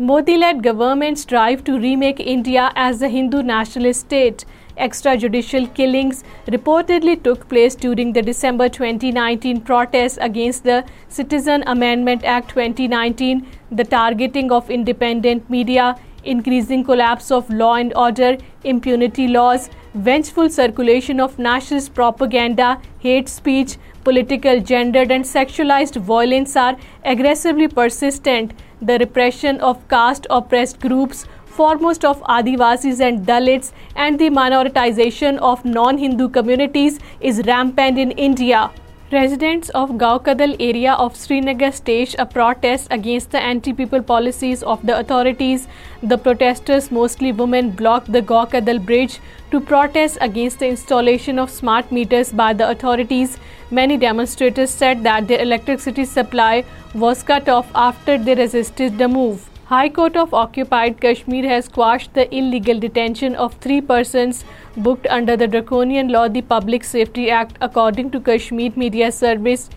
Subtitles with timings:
[0.00, 4.44] Modi-led government's drive to remake India as a Hindu nationalist state.
[4.76, 12.50] Extrajudicial killings reportedly took place during the December 2019 protests against the Citizen Amendment Act
[12.50, 20.48] 2019, the targeting of independent media, increasing collapse of law and order, impunity laws, vengeful
[20.48, 28.52] circulation of nationalist propaganda, hate speech, political, gendered and sexualized violence are aggressively persistent.
[28.80, 36.28] The repression of caste-oppressed groups, foremost of Adivasis and Dalits, and the minoritization of non-Hindu
[36.28, 38.70] communities is rampant in India.
[39.12, 44.98] Residents of Gaokadal area of Srinagar staged a protest against the anti-people policies of the
[44.98, 45.66] authorities.
[46.02, 49.18] The protesters, mostly women, blocked the Gaokadal bridge
[49.50, 53.38] to protest against the installation of smart meters by the authorities.
[53.70, 56.64] Many demonstrators said that their electricity supply
[56.94, 59.46] was cut off after they resisted the move.
[59.70, 64.38] High Court of Occupied Kashmir has quashed the illegal detention of 3 persons
[64.86, 67.58] booked under the draconian law, the Public Safety Act.
[67.60, 69.68] According to Kashmir Media Service,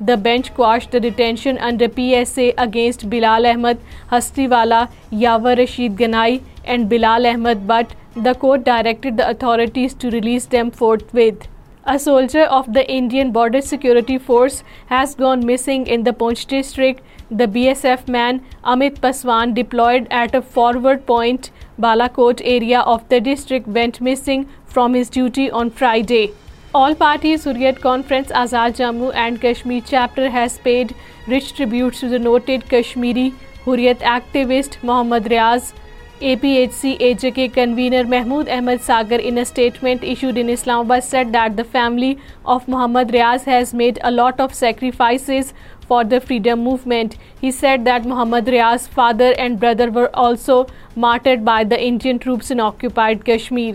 [0.00, 6.88] the bench quashed the detention under PSA against Bilal Ahmed Hastiwala, Yawar Rashid Ganai and
[6.94, 7.94] Bilal Ahmed Butt.
[8.26, 11.44] The court directed the authorities to release them forthwith.
[11.92, 14.54] A soldier of the Indian Border Security Force
[14.86, 17.00] has gone missing in the Poonch district.
[17.42, 23.68] The BSF man Amit Paswan, deployed at a forward point Balakot area of the district,
[23.68, 26.24] went missing from his duty on Friday.
[26.74, 30.94] All-party Hurriyat Conference Azad Jammu and Kashmir chapter has paid
[31.36, 33.32] rich tributes to the noted Kashmiri
[33.64, 35.74] Hurriyat activist Mohammad Riaz,
[36.20, 42.18] APHC-AJK convener Mahmood Ahmad Sagar, in a statement issued in Islamabad, said that the family
[42.46, 45.52] of Mohammad Riaz has made a lot of sacrifices
[45.86, 47.18] for the freedom movement.
[47.38, 52.50] He said that Mohammad Riaz's father and brother were also martyred by the Indian troops
[52.50, 53.74] in occupied Kashmir.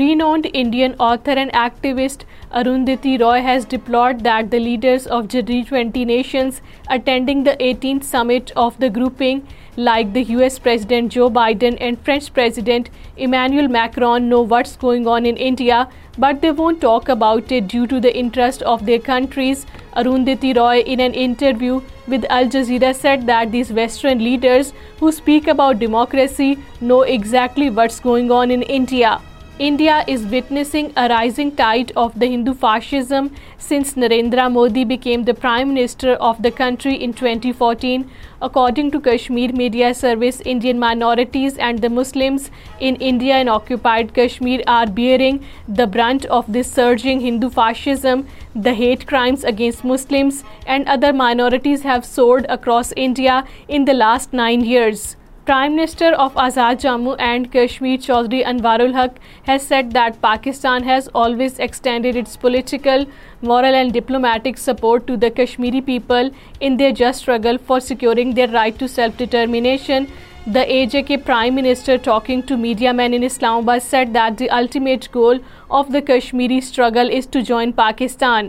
[0.00, 2.20] Renowned Indian author and activist
[2.58, 6.60] Arundhati Roy has deplored that the leaders of G20 nations
[6.96, 9.42] attending the 18th summit of the grouping,
[9.88, 12.90] like the US President Joe Biden and French President
[13.26, 15.80] Emmanuel Macron, know what's going on in India,
[16.26, 19.66] but they won't talk about it due to the interest of their countries.
[20.02, 21.80] Arundhati Roy, in an interview
[22.14, 24.72] with Al Jazeera, said that these Western leaders
[25.02, 26.50] who speak about democracy
[26.92, 29.18] know exactly what's going on in India.
[29.66, 33.26] India is witnessing a rising tide of the Hindu fascism
[33.64, 38.06] since Narendra Modi became the Prime Minister of the country in 2014.
[38.48, 42.48] According to Kashmir Media Service, Indian minorities and the Muslims
[42.90, 45.44] in India and occupied Kashmir are bearing
[45.80, 48.26] the brunt of this surging Hindu fascism.
[48.54, 53.36] The hate crimes against Muslims and other minorities have soared across India
[53.68, 55.08] in the last 9 years.
[55.48, 61.08] Prime Minister of Azad Jammu and Kashmir Chaudhry Anwarul Haq has said that Pakistan has
[61.20, 63.06] always extended its political,
[63.40, 66.30] moral and diplomatic support to the Kashmiri people
[66.60, 70.12] in their just struggle for securing their right to self-determination.
[70.46, 75.44] The AJK Prime Minister, talking to media men in Islamabad, said that the ultimate goal
[75.70, 78.48] of the Kashmiri struggle is to join Pakistan.